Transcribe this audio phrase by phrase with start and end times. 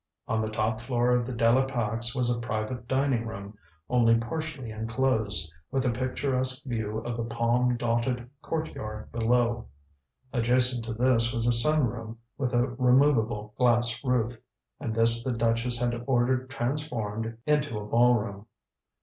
[0.27, 3.55] On the top floor of the De la Pax was a private dining room,
[3.87, 9.67] only partially enclosed, with a picturesque view of the palm dotted courtyard below.
[10.33, 14.37] Adjacent to this was a sun room with a removable glass roof,
[14.79, 18.47] and this the duchess had ordered transformed into a ballroom.